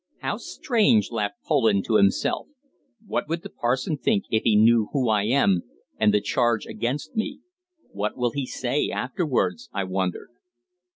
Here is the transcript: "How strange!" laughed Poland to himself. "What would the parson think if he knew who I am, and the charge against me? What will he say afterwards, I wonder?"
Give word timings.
"How 0.21 0.37
strange!" 0.37 1.11
laughed 1.11 1.43
Poland 1.45 1.85
to 1.85 1.97
himself. 1.97 2.47
"What 3.05 3.29
would 3.29 3.43
the 3.43 3.51
parson 3.51 3.99
think 3.99 4.23
if 4.31 4.41
he 4.41 4.55
knew 4.55 4.89
who 4.93 5.09
I 5.09 5.25
am, 5.25 5.61
and 5.99 6.11
the 6.11 6.19
charge 6.21 6.65
against 6.65 7.15
me? 7.15 7.41
What 7.91 8.17
will 8.17 8.31
he 8.31 8.47
say 8.47 8.89
afterwards, 8.89 9.69
I 9.71 9.83
wonder?" 9.83 10.31